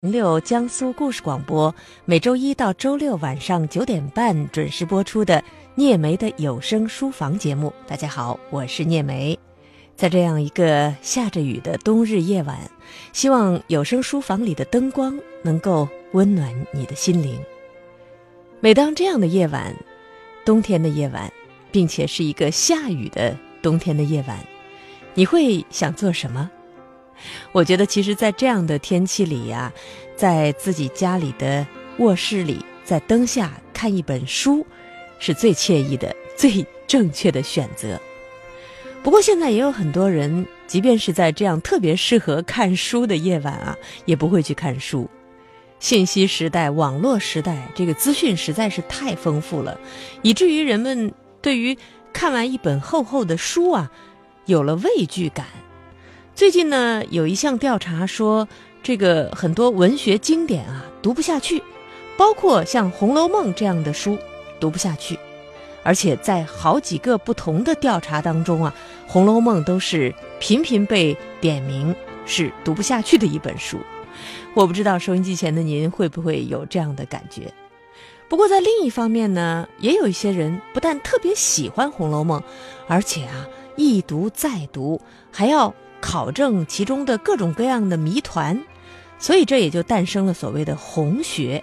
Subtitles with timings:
[0.00, 1.74] 六江苏故事广播，
[2.06, 7.70] 每周一到周六晚上九点半准时播出的聂梅的有声书房节目。
[7.86, 9.38] 大家好，我是聂梅。
[9.96, 12.58] 在这样一个下着雨的冬日夜晚，
[13.12, 17.38] 希望有声书房里的灯光能够温暖你的心灵。
[18.60, 19.76] 每当这样的夜晚，
[20.46, 21.30] 冬天的夜晚，
[21.70, 24.38] 并且是一个下雨的冬天的夜晚，
[25.12, 26.50] 你会想做什么？
[27.52, 29.72] 我觉得，其实，在这样的天气里呀，
[30.16, 31.66] 在自己家里的
[31.98, 34.66] 卧室里，在灯下看一本书，
[35.18, 38.00] 是最惬意的、最正确的选择。
[39.02, 45.08] 不过，现在也有很多人，即便是在这样特别适合看书的夜晚啊，也不会去看书。
[45.78, 49.80] 信息时代、网络时代，这个资讯实在是太丰富了，
[50.20, 51.78] 以至于人们对于
[52.12, 53.90] 看完一本厚厚的书啊，
[54.44, 55.46] 有了畏惧感。
[56.40, 58.48] 最近呢，有一项调查说，
[58.82, 61.62] 这个很多文学经典啊读不下去，
[62.16, 64.16] 包括像《红楼梦》这样的书
[64.58, 65.18] 读不下去，
[65.82, 68.74] 而且在好几个不同的调查当中啊，
[69.12, 73.76] 《红楼梦》都是频频被点名是读不下去的一本书。
[74.54, 77.52] 我不知道收音机前的您会不会有这样的感觉。
[78.30, 82.40] 不过在另一方面呢，也有一些人不但特别喜欢《红楼梦》，
[82.88, 83.46] 而且啊
[83.76, 84.98] 一读再读，
[85.30, 85.74] 还要。
[86.00, 88.60] 考证其中的各种各样的谜团，
[89.18, 91.62] 所以这也就诞生了所谓的红学。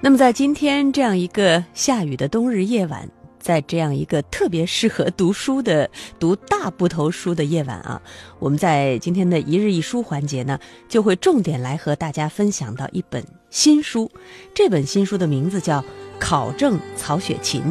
[0.00, 8.00] 那么在今天这样一个下雨的冬日夜晚，在这样一个特别适合读书的读大部头书的夜晚啊，
[8.38, 14.10] 我们在今天的一日一书环节呢，就会重点来和大家分享到一本新书。
[14.54, 15.80] 这本新书的名字叫
[16.18, 17.62] 《考证曹雪芹》。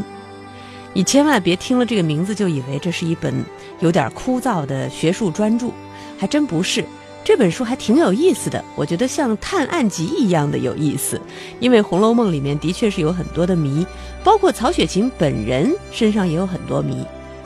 [0.93, 3.33] 你千万别听了这个名字就以为这是一本
[3.79, 5.71] 有点枯燥的学术专著，
[6.17, 6.85] 还真不是。
[7.23, 11.19] 这本书还挺有意思的，我觉得像探案集一样的有意思。
[11.59, 13.87] 因为《红楼梦》里面的确是有很多的谜，
[14.23, 17.05] 包括曹雪芹本人身上也有很多谜，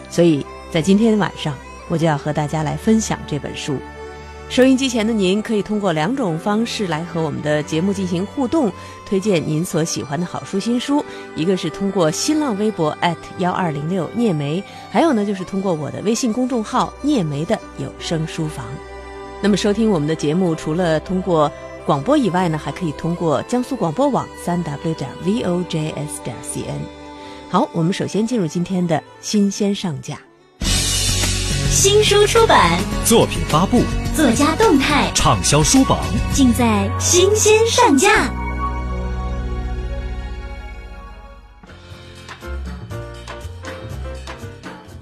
[0.09, 1.55] 所以在今天晚上
[1.87, 3.77] 我就要和大家来分享这本书。
[4.49, 8.71] 收音机前的您可以通过两种方式来和我们的节目进行互动，
[9.07, 11.03] 推荐您所喜欢的好书新书。
[11.35, 12.95] 一个是通过新浪微博
[13.37, 18.65] 幺二零六聂梅，还有呢就是通过我的微信公众号聂梅的有声书房。
[19.41, 21.51] 那么收听我们的节目，除了通过
[21.85, 26.81] 广播以外呢，还可以通过江苏广播网三 w 点 vojs 点 cn。
[27.49, 30.19] 好，我们首先进入今天的新鲜上架。
[31.69, 33.81] 新书出版，作品发布。
[34.15, 35.99] 作家动态，畅销书榜，
[36.33, 38.36] 尽在新鲜上架。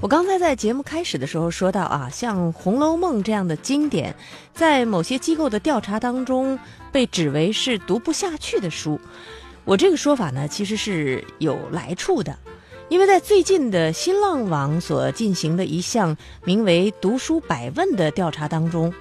[0.06, 4.16] 我刚才在节目开始的时候说到啊，像《红楼梦》这样的经典，
[4.54, 6.60] 在某些机构的调查当中
[6.92, 9.02] 被指为是读不下去的书。
[9.64, 12.38] 我这个说法呢，其实是有来处的。
[12.88, 18.94] 因为在最近的新浪网所进行的一项名为“读书百问”的调查当中，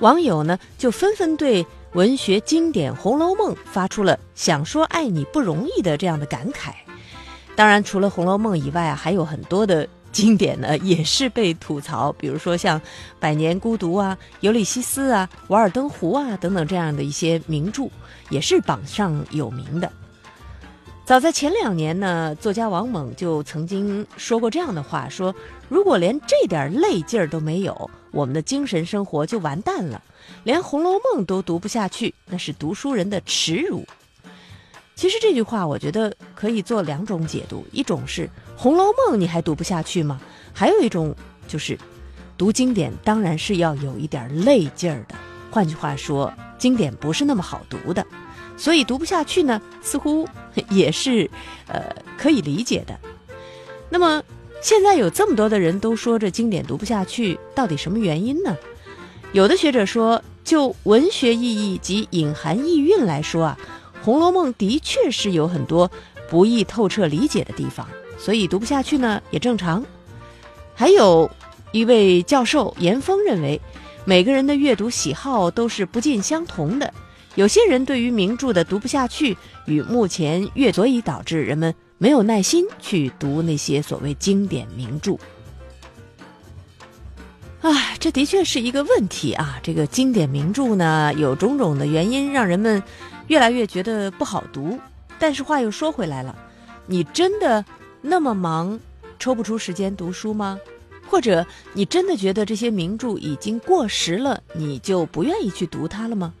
[0.00, 6.72] 网友呢就纷纷对文学经典《红楼梦》发出了“想说爱你不容易”的这样的感慨。
[7.56, 12.78] 当然，除了《红楼梦》以外，还有很多的经典呢也是被吐槽，比如说像
[13.18, 17.88] 《百年孤独》啊、《尤利西斯》啊、《瓦尔登湖》啊等等这样的一些名著，
[18.28, 19.90] 也是榜上有名的。
[21.04, 25.34] 早在前两年呢，作家王猛就曾经说过这样的话：说
[25.68, 30.00] 如果连这点累劲儿都没有，我们的精神生活就完蛋了，
[30.44, 33.84] 连《红楼梦》都读不下去，那是读书人的耻辱。
[34.94, 38.26] 其实这句话，我觉得可以做两种解读：一种是
[38.62, 40.20] 《红楼梦》你还读不下去吗？
[40.52, 41.16] 还有一种
[41.48, 41.78] 就是，
[42.36, 45.14] 读经典当然是要有一点累劲儿的。
[45.50, 48.06] 换句话说，经典不是那么好读的。
[48.58, 50.28] 所以读不下去呢，似乎
[50.68, 51.30] 也是，
[51.68, 51.82] 呃，
[52.18, 52.94] 可以理解的。
[53.88, 54.22] 那么
[54.60, 58.54] 现在有这么多的人都说这经典读不下去，到底什么原因呢？
[59.32, 63.58] 有的学者说，就文学意义及隐含意蕴来说啊，
[64.04, 65.90] 《红楼梦》的确是有很多
[66.28, 67.88] 不易透彻理解的地方，
[68.20, 69.82] 所以读不下去呢也正常。
[70.74, 71.28] 还有
[71.72, 73.60] 一位教授严峰认为，
[74.04, 76.92] 每个人的阅读喜好都是不尽相同的。
[77.36, 79.36] 有些人对于名著的读不下去，
[79.66, 85.16] 与目前阅所以导致人们没有耐心去读那些所谓经典名著。
[87.62, 89.60] 啊，这的确是一个问题啊！
[89.62, 92.82] 这个经典名著呢，有种种的原因让人们
[93.26, 94.78] 越来越觉得不好读。
[95.18, 96.34] 但是话又说回来了，
[96.86, 97.62] 你真的
[98.00, 98.78] 那么忙，
[99.18, 100.58] 抽不出时间读书吗？
[101.08, 106.32] 或者你真的觉得这些名著已经过时了，你就不愿意去读它了吗？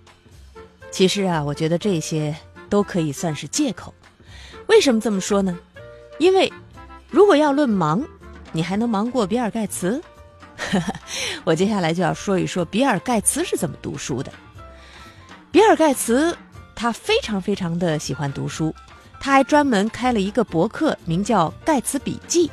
[0.90, 2.34] 其实啊，我觉得这些
[2.68, 3.92] 都可以算是借口。
[4.66, 5.58] 为什么这么说呢？
[6.18, 6.52] 因为
[7.10, 8.04] 如果要论忙，
[8.52, 10.00] 你还能忙过比尔盖茨？
[11.42, 14.32] 我接下来就要说一说比尔盖茨是怎么读书的。
[15.50, 16.36] 比尔盖茨
[16.76, 18.72] 他非常非常的喜欢读书，
[19.20, 22.48] 他还专门开了一个博客，名叫《盖茨笔记》，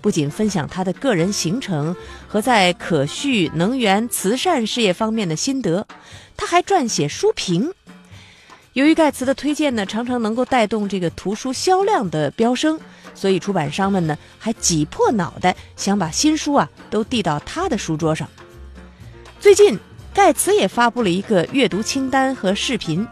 [0.00, 1.94] 不仅分享他的个人行程
[2.26, 5.86] 和在可续能源、慈善事业方面的心得，
[6.36, 7.70] 他还撰写书评。
[8.72, 12.80] 由于盖茨的推荐呢，常常能够带动这个图书销量的飙升。
[13.14, 18.28] 所以出版商们呢，还挤破脑袋想把新书啊都递到他的书桌上。
[19.40, 19.78] 最近，
[20.12, 23.06] 盖茨也发布了一个阅读清单和视频。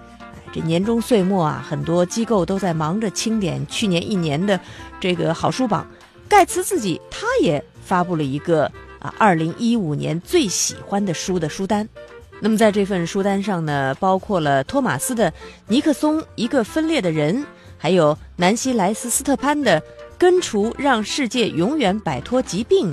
[0.55, 4.61] 这年终岁末啊，很多机构都在忙着清点去年一年的
[5.01, 5.85] 这个好书榜。
[6.29, 8.71] 盖茨自己他也发布了一个
[9.01, 11.89] 啊，二零一五年最喜欢的书的书单。
[12.39, 15.29] 那么在这份书单上呢，包括了托马斯的
[15.67, 17.37] 《尼克松：一个分裂的人》。
[17.77, 19.81] 还有南希·莱斯斯特潘的
[20.17, 22.91] 《根除让世界永远摆脱疾病》，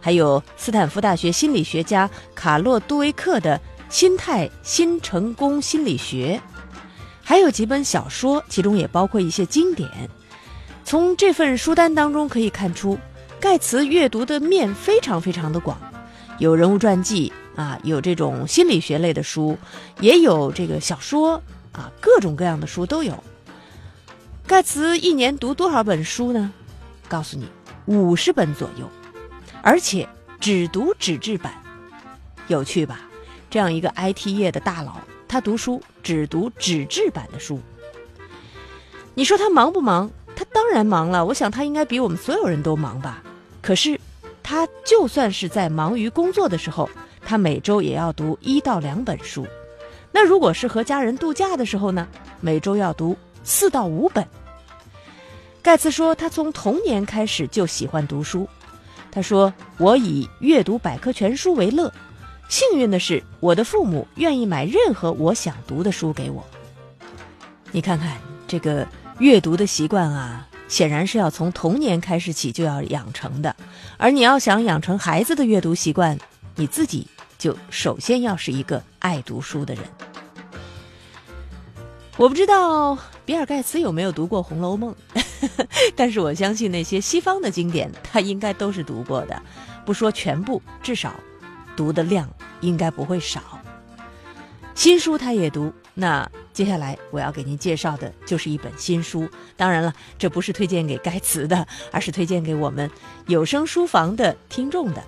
[0.00, 3.56] 还有斯坦福大学心理学家卡洛·杜威克的
[3.88, 6.40] 《心态新成功心理学》，
[7.22, 9.88] 还有几本小说，其中也包括一些经典。
[10.84, 12.98] 从这份书单当中可以看出，
[13.40, 15.78] 盖茨阅读的面非常非常的广，
[16.38, 19.56] 有人物传记啊，有这种心理学类的书，
[20.00, 21.40] 也有这个小说
[21.70, 23.22] 啊，各种各样的书都有。
[24.46, 26.52] 盖茨一年读多少本书呢？
[27.08, 27.48] 告诉你，
[27.86, 28.90] 五十本左右，
[29.62, 30.08] 而且
[30.40, 31.52] 只读纸质版，
[32.48, 33.00] 有趣吧？
[33.48, 34.96] 这样一个 IT 业的大佬，
[35.28, 37.60] 他读书只读纸质版的书。
[39.14, 40.10] 你说他忙不忙？
[40.34, 41.24] 他当然忙了。
[41.24, 43.22] 我想他应该比我们所有人都忙吧。
[43.60, 44.00] 可是，
[44.42, 46.88] 他就算是在忙于工作的时候，
[47.24, 49.46] 他每周也要读一到两本书。
[50.10, 52.08] 那如果是和家人度假的时候呢？
[52.40, 53.16] 每周要读。
[53.44, 54.26] 四到五本。
[55.62, 58.48] 盖茨说，他从童年开始就喜欢读书。
[59.10, 61.92] 他说：“我以阅读百科全书为乐。
[62.52, 66.44] 幸运的是，我的父母愿意买任何我想读的书给我。”
[67.72, 68.86] 你看看这个
[69.20, 73.56] 阅读的习惯啊，显然是要从童年开始起就要养成的。
[73.96, 76.18] 而你要想养成孩子的阅读习惯，
[76.54, 77.06] 你自己
[77.38, 79.82] 就首先要是一个爱读书的人。
[82.18, 82.98] 我不知道。
[83.24, 84.94] 比尔盖茨有没有读过《红楼梦》？
[85.96, 89.42] 但是我相信那些西方的经典，他应该都是读过的。
[89.86, 91.14] 不说全部，至少
[91.76, 92.28] 读的量
[92.60, 93.40] 应该不会少。
[94.74, 95.72] 新书他也读。
[95.94, 99.28] 那接下来我要给您介绍的就是一本新书。
[99.56, 102.90] 当然了，这不是推荐给盖茨的，而是推荐给我们
[103.26, 105.02] 有声书房的听众的。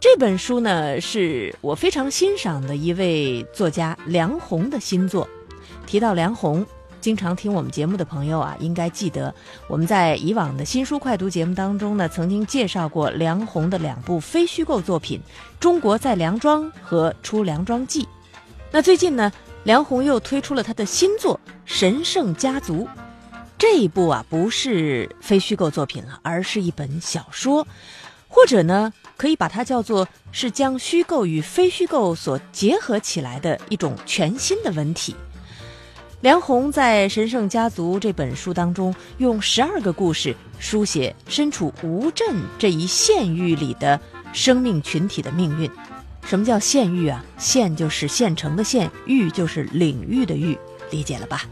[0.00, 5.28] 这本书呢，是我非常欣赏的一位作家梁鸿的新作。
[5.86, 6.66] 提到梁鸿。
[7.00, 9.34] 经常听我们节目的朋友啊，应该记得
[9.66, 15.18] 我们在以往的新书快读节目当中呢，曾经介绍过梁鸿的两部非虚构作品
[15.58, 18.02] 《中国在梁庄》和《出梁庄记》。
[18.70, 19.32] 那最近呢，
[19.64, 22.84] 梁鸿又推出了他的新作《神圣家族》，
[23.58, 27.66] 这一部啊不是非虚构作品了，而是一本小说，
[28.28, 35.16] 或者呢，可以把它叫做是将虚构与非虚构所结合起来的一种全新的文体。
[36.20, 43.98] 梁鸿在《神圣家族》这本书当中，用十二个故事书写身处吴镇这一县域里的
[44.34, 45.70] 生命群体的命运。
[46.26, 47.24] 什么叫县域啊？
[47.38, 50.58] 县就是县城的县，域就是领域的域，
[50.90, 51.44] 理解了吧？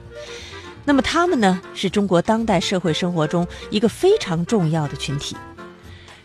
[0.85, 5.35] 那么他们呢，是中国当代社会生活中一个非常重要的群体。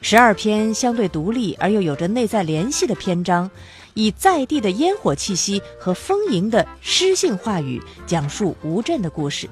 [0.01, 3.49] 十二篇相对独立而又有着内在联系的篇章。
[3.93, 9.49] 以在地的烟火气息和丰盈的诗性话语讲述吴镇的故事，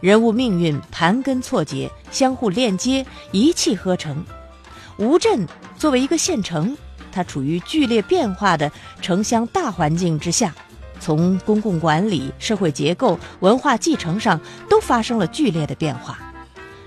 [0.00, 4.24] 人物命运盘根错节，相互链接，一气呵成。
[4.96, 5.46] 吴镇
[5.78, 6.76] 作为一个县城，
[7.10, 10.54] 它处于剧烈变化的城乡大环境之下，
[11.00, 16.18] 从公共管理、社会结构、文化继承上都发生了剧烈的变化。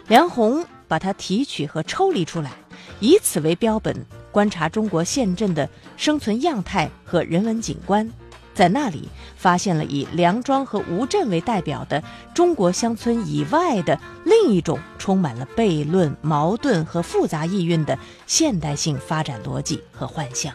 [0.07, 2.51] 梁鸿把它提取和抽离出来，
[2.99, 4.05] 以此为标本。
[4.31, 8.09] 观察中国县镇的生存样态和人文景观，
[8.53, 20.53] 在那里发现了以梁庄和吴镇为代表的中国乡村以外的另一种充满了悖论、矛盾和复杂意蕴的现代性发展逻辑和幻象。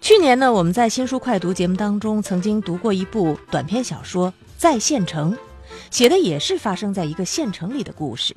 [0.00, 5.32] 去年呢，我们在新书快读节目当中曾经读过一部短篇小说《在县城》，
[5.90, 8.34] 写的也是发生在一个县城里的故事。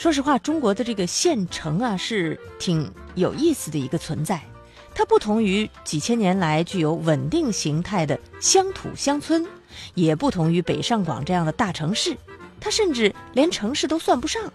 [0.00, 4.40] 说实话，中国的这个县城啊，是挺有意思的一个存在。
[4.94, 9.46] 它不同于几千年来具有稳定形态的乡土乡村，
[9.92, 12.16] 也不同于北上广这样的大城市，
[12.58, 14.50] 它甚至连城市都算不上。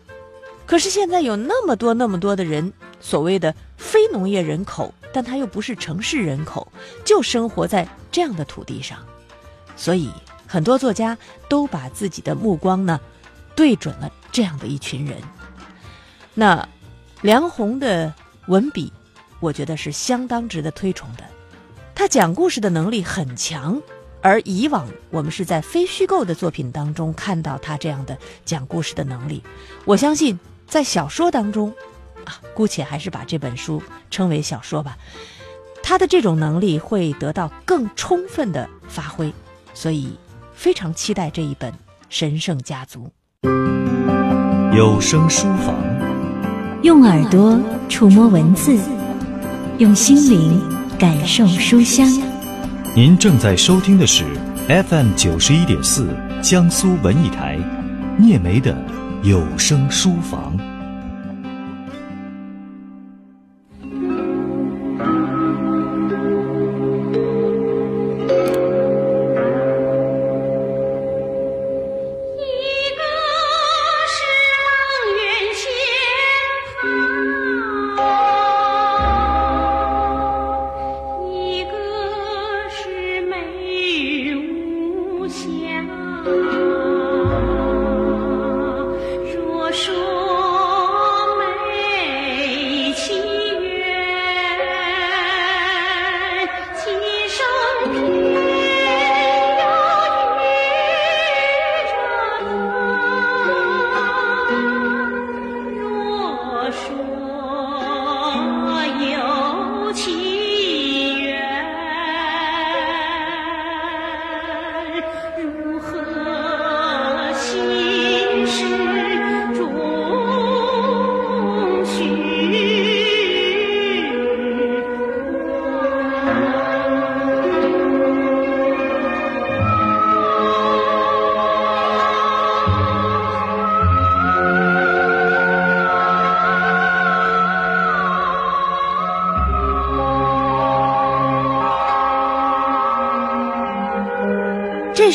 [0.66, 6.68] 可是现在有那么多那么多的人，所谓的非农业人口，但他又不是城市人口，
[7.06, 8.98] 就生活在这样的土地上，
[9.76, 10.10] 所以
[10.48, 11.16] 很多作家
[11.48, 13.00] 都把自己的目光呢，
[13.56, 15.22] 对准了这样的一群人。
[16.36, 16.70] 那
[17.22, 18.14] 梁鸿的
[18.46, 18.94] 文笔，
[19.40, 21.24] 我觉得是相当值得推崇的，
[21.96, 23.82] 他讲故事的能力很强，
[24.22, 28.16] 而以往我们是在非虚构的作品当中看到他这样的
[28.46, 29.42] 讲故事的能力，
[29.86, 30.38] 我相信。
[30.68, 31.72] 在小说当中，
[32.24, 34.98] 啊，姑且还是把这本书称为小说吧。
[35.84, 39.32] 他的这种能力会得到更充分的发挥，
[39.76, 40.18] 所以
[40.56, 41.72] 非常期待这一本
[42.10, 43.12] 《神圣家族》。
[44.76, 45.76] 有声书房，
[46.86, 48.78] 用耳朵触摸文字，
[49.80, 50.62] 用心灵
[51.00, 52.08] 感受书香。
[52.96, 54.24] 您正在收听的是
[54.68, 56.08] FM 九十一点四
[56.44, 57.58] 江苏文艺台
[58.20, 58.78] 聂梅的。
[59.24, 60.56] 有声书房。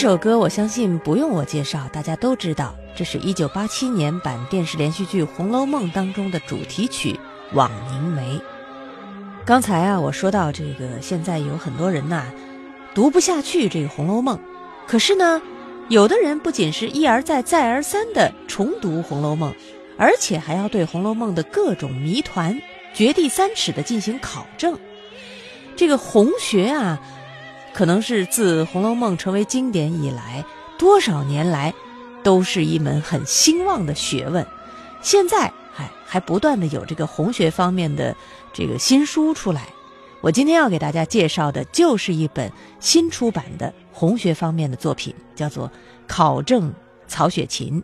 [0.00, 7.12] 这首歌我相信不用我介绍，大家都知道，这是一九八七年版电视连续剧《红楼梦》当中的主题曲
[7.54, 8.38] 《枉凝眉》。
[9.44, 12.24] 刚才啊，我说到这个，现在有很多人呐，
[12.94, 14.38] 读不下去这个《红楼梦》，
[14.86, 15.42] 可是呢，
[15.90, 19.52] 有的人不仅是一而再、再而三的重读《红楼梦》，
[19.98, 22.58] 而且还要对《红楼梦》的各种谜团、
[22.94, 24.78] 掘地三尺的进行考证。
[25.76, 26.98] 这个红学啊。
[27.72, 30.44] 可能是自《红楼梦》成为经典以来，
[30.78, 31.72] 多少年来，
[32.22, 34.46] 都是一门很兴旺的学问。
[35.02, 38.14] 现在还还不断的有这个红学方面的
[38.52, 39.68] 这个新书出来。
[40.20, 45.68] 我今天要给大家介绍的就是一本新出版的红学方面的作品，叫做
[46.06, 46.70] 《考证
[47.08, 47.80] 曹雪芹》。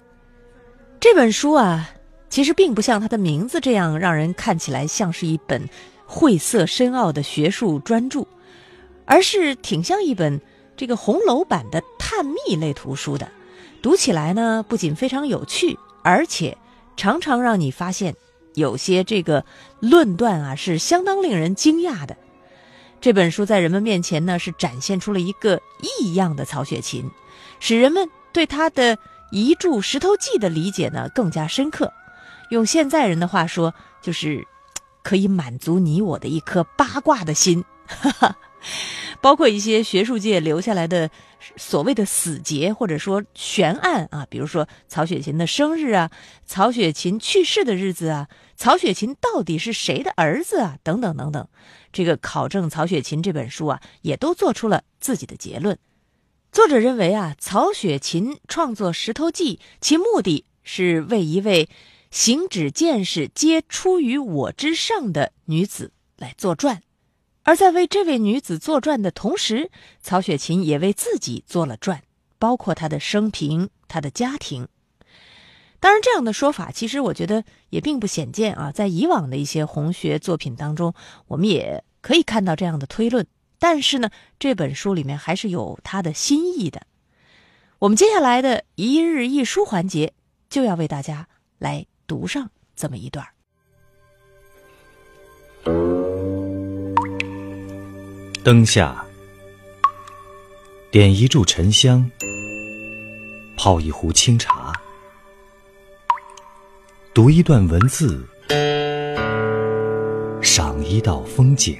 [1.00, 1.88] 这本书啊，
[2.28, 5.66] 其实并不像它的名字这样让人看起来像是一本
[6.04, 8.26] 晦涩深奥的学术专著。
[9.06, 10.40] 而是挺像一本
[10.76, 13.30] 这个红楼版的探秘类图书的，
[13.80, 16.58] 读起来呢不仅非常有趣，而且
[16.96, 18.14] 常常让你发现
[18.54, 19.44] 有些这个
[19.80, 22.16] 论断啊是相当令人惊讶的。
[23.00, 25.60] 这本书在人们面前呢是展现出了一个
[26.00, 27.10] 异样的曹雪芹，
[27.60, 28.98] 使人们对他的
[29.30, 31.92] 遗著《石头记》的理解呢更加深刻。
[32.50, 33.72] 用现在人的话说，
[34.02, 34.46] 就是
[35.02, 37.64] 可以满足你我的一颗八卦的心。
[37.86, 38.36] 哈哈。
[39.20, 41.10] 包括一些学术界留下来的
[41.56, 46.10] 所谓的死结或者说悬案啊，比如说曹雪芹的生日啊，
[46.44, 51.48] 曹雪芹去世的日子啊，曹雪芹到底是谁的儿子啊，等等等等。
[51.92, 55.78] 这个考证曹雪芹这本书啊，也都做出了自己的结论。
[56.52, 61.68] 作者认为啊，曹雪芹创作《石头记》，其目的是为一位
[62.10, 66.82] 行止见识皆出于我之上的女子来作传。
[67.46, 72.02] 而在为这位女子作传的同时，曹雪芹也为自己做了传，
[72.40, 74.66] 包括她的生平、她的家庭。
[75.78, 80.92] 当然，这样的说法其实我觉得也并不鲜见啊，在以往的一些红学作品当中，
[81.28, 83.24] 我们也可以看到这样的推论。
[83.60, 84.10] 但是呢，
[84.40, 86.82] 这本书里面还是有他的新意的。
[87.78, 90.14] 我们接下来的一日一书环节，
[90.50, 93.24] 就要为大家来读上这么一段
[98.46, 99.04] 灯下，
[100.88, 102.08] 点一炷沉香，
[103.56, 104.72] 泡一壶清茶，
[107.12, 108.24] 读一段文字，
[110.40, 111.76] 赏一道风景。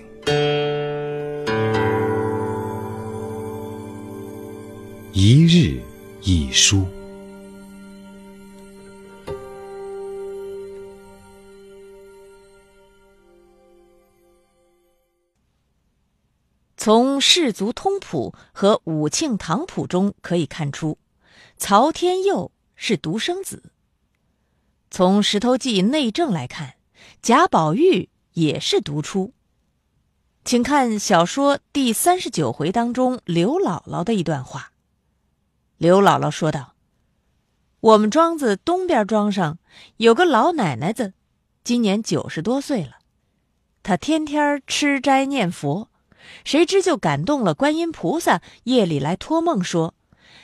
[5.12, 5.80] 一日
[6.23, 6.85] 一书。
[17.16, 20.99] 从《氏族通谱》和《武庆堂谱》中可以看出，
[21.56, 23.73] 曹天佑是独生子。
[24.90, 26.75] 从《石头记》内政来看，
[27.23, 29.32] 贾宝玉也是独出。
[30.44, 34.73] 请看小说第三十九回当中刘姥姥的一段话。
[35.78, 36.75] 刘姥姥说道
[37.80, 39.58] ：“我们庄子东边庄上
[39.96, 41.14] 有个老奶奶子，
[41.64, 42.99] 今年九十多岁了，
[43.82, 45.88] 她天天吃斋念佛。”
[46.45, 49.95] 谁知就感动了观音菩萨，夜里来托梦说：“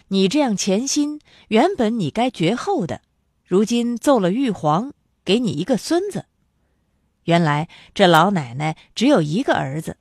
[0.09, 3.01] 你这样潜心，原本你该绝后的，
[3.47, 4.93] 如今奏了玉皇，
[5.25, 6.27] 给你一个孙子。”
[7.25, 9.97] 原来这老奶奶只有一个儿子，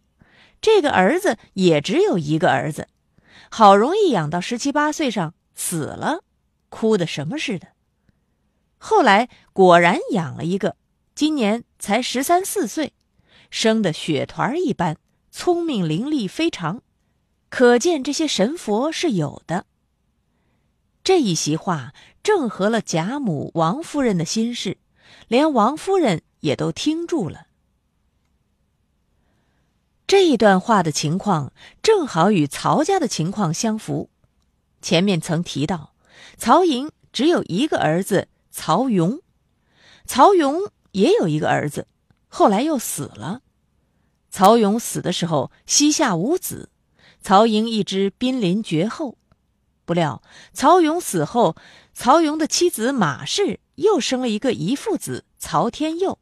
[0.60, 2.88] 这个儿子也只有一个儿子，
[3.50, 6.24] 好容易养到十七八岁上死了，
[6.70, 7.68] 哭的什么似的。
[8.80, 10.76] 后来果然养了一个，
[11.14, 12.94] 今年才十三四岁，
[13.52, 14.98] 生的雪团一般。
[15.32, 16.82] 聪明伶俐非常，
[17.50, 19.66] 可见这些神佛是有的。
[21.04, 24.78] 这一席话正合了贾母、王夫人的心事，
[25.28, 27.48] 连王夫人也都听住了。
[30.06, 34.10] 这一段话的情况正好与曹家的情况相符。
[34.82, 35.94] 前面曾提到，
[36.38, 39.22] 曹寅只有一个儿子曹荣，
[40.06, 41.88] 曹荣也有一个儿子，
[42.28, 43.42] 后来又死了。
[44.32, 46.70] 曹勇死的时候，膝下无子，
[47.22, 49.18] 曹寅一直濒临绝后。
[49.84, 50.24] 不料
[50.54, 51.58] 曹勇死后，
[51.94, 56.18] 曹勇的妻子马氏又生了一个遗腹子曹天佑。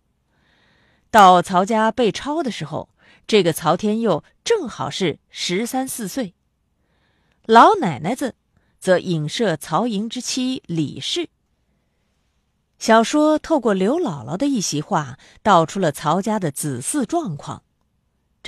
[1.11, 2.89] 到曹家被抄的时候，
[3.27, 6.33] 这个曹天佑正好是十三四岁。
[7.45, 8.33] 老奶奶子
[8.79, 11.29] 则影射曹寅之妻李氏。
[12.79, 17.61] 小说透过刘姥姥的一席话，道出了曹家的子嗣状况。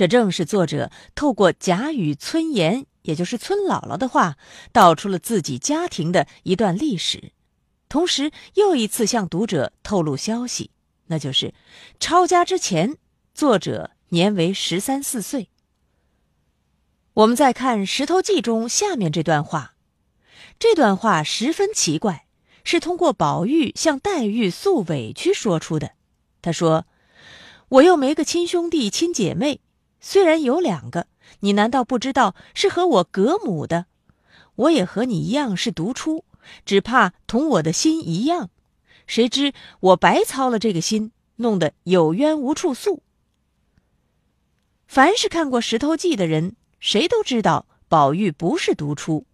[0.02, 4.36] 这正是作者透过贾雨村言，也就是村姥姥的话，
[4.72, 7.30] 道出了自己家庭的一段历史，
[7.88, 10.72] 同时又一次向读者透露消息，
[11.06, 11.54] 那就是
[12.00, 12.96] 抄家之前，
[13.32, 15.50] 作者年为十三四岁。
[17.14, 19.76] 我们再看《石头记》中下面这段话，
[20.58, 22.26] 这段话十分奇怪，
[22.64, 25.92] 是通过宝玉向黛玉诉委屈说出的。
[26.40, 26.86] 他说
[27.78, 29.60] ：“我又没个亲兄弟、亲姐妹。”
[30.04, 31.06] 虽然有两个，
[31.40, 33.86] 你难道不知道是和我隔母的？
[34.56, 36.24] 我也和你一样是独出，
[36.66, 38.50] 只怕同我的心一样。
[39.06, 43.02] 谁知我白操了这个心，弄得有冤无处诉。
[44.88, 49.24] 凡是看过《石头记》的人，谁都知道宝玉不是独出，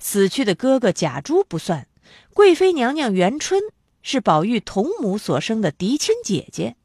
[0.00, 1.86] 死去的哥哥贾珠不算，
[2.34, 3.62] 贵妃娘娘元春
[4.02, 6.76] 是宝玉同母所生的嫡亲姐姐。《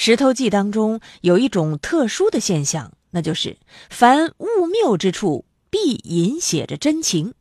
[0.00, 3.58] 石头记》当中有一种特殊的现象，那就是
[3.90, 7.34] 凡物谬之处，必隐写着真情。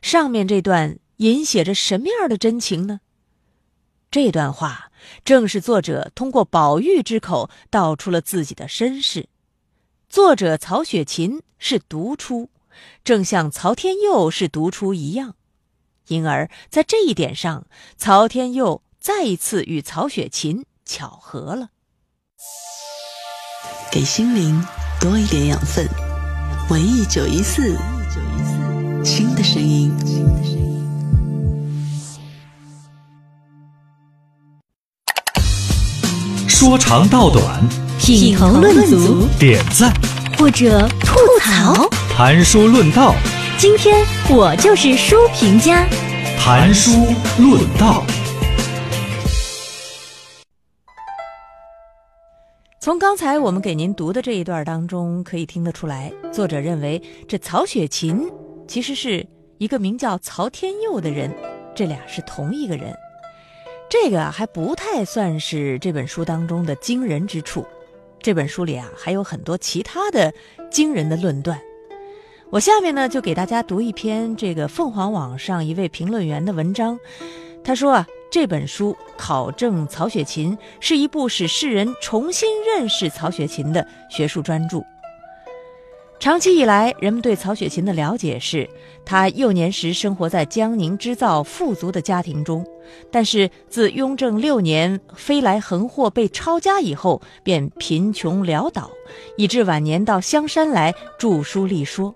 [0.00, 3.00] 上面这段隐写着什么样的真情呢？
[4.08, 4.92] 这段话
[5.24, 9.28] 正是作者通过宝玉之口道出了自己的身世。
[10.08, 12.50] 作者曹雪芹是独出，
[13.02, 15.34] 正像曹天佑是独出一样，
[16.06, 20.64] 因而在这一点上，曹天佑再一次与曹雪芹。
[20.86, 21.68] 巧合了，
[23.90, 24.62] 给心灵
[25.00, 25.88] 多一点养分。
[26.68, 27.76] 文艺九一四，
[29.02, 29.92] 新的声音。
[36.46, 37.66] 说长道短，
[37.98, 39.92] 品头论足，点赞
[40.38, 43.14] 或者吐槽，谈书论道。
[43.58, 45.86] 今天我就是书评家，
[46.38, 46.90] 谈书
[47.38, 48.04] 论道。
[52.84, 58.30] 从刚才我们给您读的这一段当中，可以听得出来，作者认为这曹雪芹
[58.68, 61.34] 其实是一个名叫曹天佑的人，
[61.74, 62.94] 这俩是同一个人。
[63.88, 67.64] 这个还不太算是这本书当中的惊人之处。
[68.20, 70.30] 这本书里啊，还有很多其他的
[70.70, 71.58] 惊人的论断。
[72.50, 77.00] 我下面呢，就给大家读一篇这个凤凰网上一位评论员的文章，
[77.64, 78.06] 他说啊。
[78.34, 84.82] 这本书考证曹雪芹是一部使世人重新认识曹雪芹的学术专著。
[86.18, 88.68] 长期以来，人们对曹雪芹的了解是，
[89.04, 92.66] 他幼年时生活在江宁织造富足的家庭中，
[93.08, 98.90] 但是自雍正六年飞来横祸被抄家以后，便贫穷潦倒，
[99.36, 102.12] 以致晚年到香山来著书立说。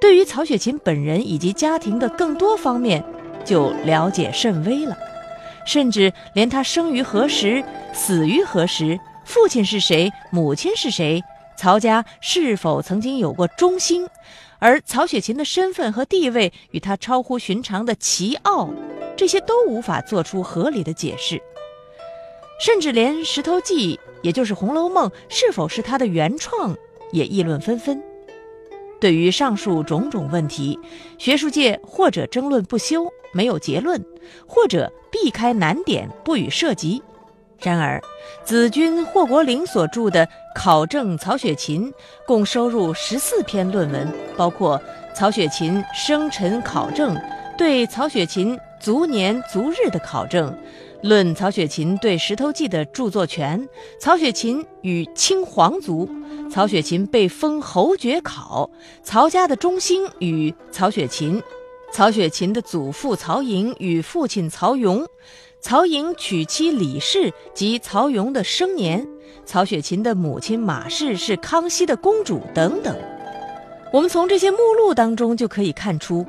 [0.00, 3.04] 对于曹雪芹本人以及家庭的更多方面，
[3.44, 4.98] 就了解甚微了，
[5.66, 11.22] 甚至连他生于何时、死于何时、父亲是谁、母亲是谁。
[11.56, 14.08] 曹家是否曾经有过中兴？
[14.58, 18.70] 而曹雪芹的身份和地位与他超乎寻常的奇奥，
[19.16, 21.40] 这些都无法做出合理的解释。
[22.60, 26.76] 甚至连《石头记》，也就是《红楼梦》，是否是他的原创，
[27.12, 28.02] 也议论纷纷。
[29.00, 30.78] 对于上述种种问题，
[31.18, 33.98] 学术界或者争论不休，没有结论；
[34.46, 37.02] 或者避开难点，不予涉及。
[37.62, 38.00] 然而，
[38.44, 41.90] 子君霍国龄所著的《考证曹雪芹》
[42.26, 44.78] 共收入十四篇论文，包括
[45.14, 47.14] 《曹雪芹生辰考证》、
[47.58, 50.56] 对曹雪芹卒年卒日的考证、
[51.02, 53.66] 论曹雪芹对《石头记》的著作权、
[53.98, 56.08] 曹雪芹与清皇族、
[56.50, 58.70] 曹雪芹被封侯爵考、
[59.02, 61.42] 曹家的中兴与曹雪芹、
[61.90, 65.06] 曹雪芹的祖父曹寅与父亲曹荣。
[65.62, 69.06] 曹寅娶妻李氏及曹荣的生年，
[69.46, 72.94] 曹雪芹的母亲马氏是康熙的公主等等。
[73.92, 76.24] 我们从这些目录当中就可以看出，《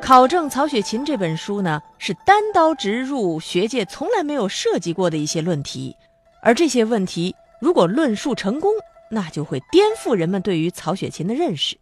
[0.00, 5.94] 考证曹雪芹》这本书呢是单刀直入学界从来没有涉及过的一些论题，
[6.42, 8.72] 而这些问题如果论述成功，
[9.10, 11.76] 那就会颠覆人们对于曹雪芹的认识。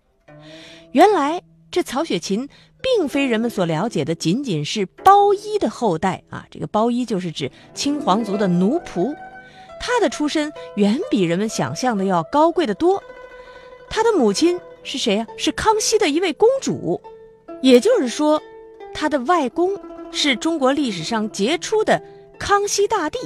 [0.92, 2.48] 原来这曹雪芹。
[2.83, 9.12] 并非人们所了解的仅仅是包衣的后代啊，这个包衣就是指清皇族的奴仆，
[9.81, 13.02] 他的出身远比人们想象的要高贵的多。
[13.90, 15.26] 他的母亲是谁呀？
[15.37, 17.00] 是康熙的一位公主，
[17.62, 18.40] 也就是说，
[18.95, 19.79] 他的外公
[20.11, 22.01] 是中国历史上杰出的
[22.38, 23.19] 康熙大帝。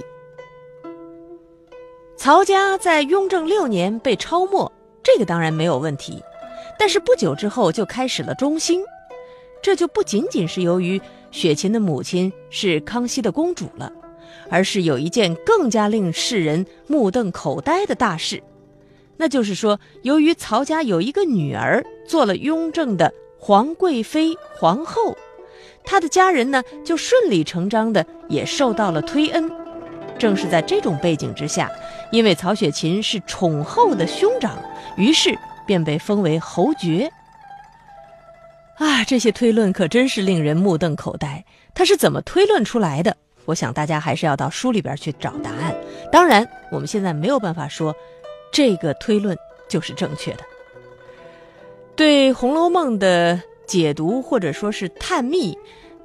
[2.16, 4.70] 曹家在雍正六年被抄没，
[5.02, 6.22] 这个当然没有问题，
[6.78, 8.82] 但是不久之后就开始了中兴。
[9.62, 13.92] 这就不仅仅是由于雪芹的母亲是康熙的公主了，
[14.48, 18.42] 而是有一件更加令世人目瞪口呆的大事，
[19.18, 25.16] 那就是说，由于曹家有一个女儿做了雍正的皇贵妃皇后，
[25.82, 29.50] 她的家人呢就顺理成章的也受到了推恩。
[30.18, 31.70] 正是在这种背景之下，
[32.12, 34.62] 因为曹雪芹是宠后的兄长，
[34.96, 35.34] 于是
[35.66, 37.10] 便被封为侯爵。
[38.76, 41.42] 啊，这些推论可真是令人目瞪口呆。
[41.74, 43.16] 他是怎么推论出来的？
[43.46, 45.74] 我想大家还是要到书里边去找答案。
[46.12, 47.96] 当然，我们现在没有办法说
[48.52, 49.34] 这个推论
[49.66, 50.44] 就是正确的。
[51.96, 55.56] 对《红楼梦》的解读或者说是探秘，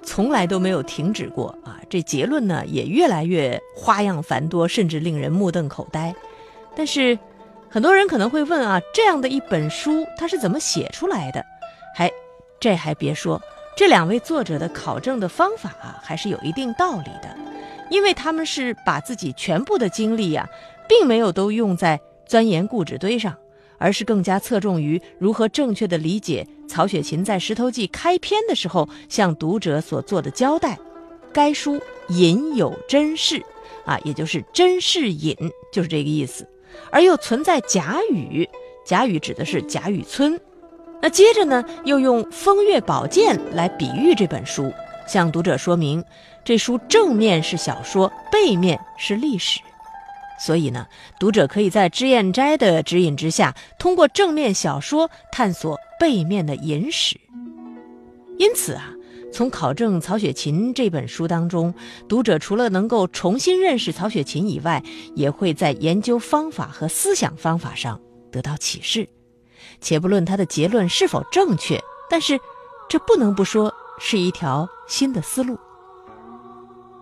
[0.04, 1.80] 从来都没有停止过啊。
[1.90, 6.14] 这结论呢，也越来越花样繁多，甚至令人目瞪口呆。
[6.76, 7.18] 但是，
[7.70, 11.44] 很多人可能会问啊，这样的一本书，它是怎么写出来的？
[11.96, 12.12] 还？
[12.60, 13.40] 这还别说，
[13.78, 17.38] 这两位作者的考证的方法啊，还是有一定道理的，
[17.90, 20.50] 因为他们是把自己全部的精力呀，
[20.88, 23.36] 并没有都用在钻研故纸堆上，
[23.78, 30.78] 而是更加侧重于如何正确的理解曹雪芹在《石头记》开篇的时候向读者所做的交代。
[31.34, 33.44] 该书隐有真事，
[33.86, 35.36] 啊，也就是真事隐，
[35.72, 36.48] 就是这个意思，
[36.90, 38.50] 而又存在假语，
[38.86, 40.40] 假语指的是贾雨村。
[41.02, 44.72] 那接着呢，又用《风月宝鉴》来比喻这本书，
[45.06, 46.02] 向读者说明，
[46.46, 49.60] 这书正面是小说，背面是历史。
[50.38, 50.86] 所以呢，
[51.20, 57.20] 读者可以在脂砚斋的指引之下，通过正面小说探索背面的隐史。
[58.38, 58.92] 因此啊，
[59.32, 61.74] 从考证曹雪芹这本书当中，
[62.10, 64.84] 读者除了能够重新认识曹雪芹以外，
[65.16, 69.08] 也会在研究方法和思想方法上得到启示。
[69.80, 72.40] 且不论他的结论是否正确，但是
[72.90, 75.58] 这不能不说是一条新的思路。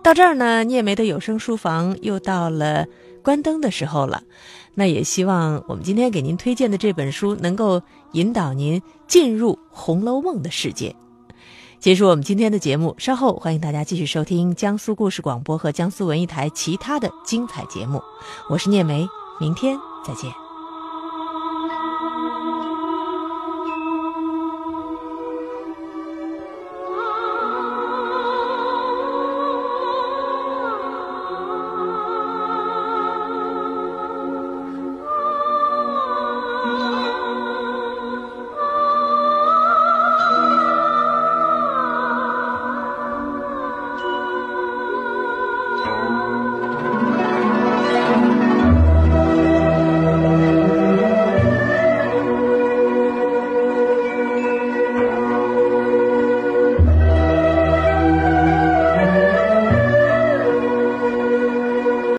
[0.02, 2.86] 到这儿呢，聂梅的有声书房又到了
[3.24, 4.22] 关灯的时候了。
[4.74, 7.82] 那也希望我们今天给您推荐的这本书能够
[8.12, 10.94] 引导您进入《红楼梦》的世界。
[11.80, 18.02] 结束我们今天的节目，稍后欢迎大家继续收听江苏故事广播和江苏文艺台其他的精彩节目。
[18.48, 19.06] 我是聂梅，
[19.38, 20.43] 明天再见。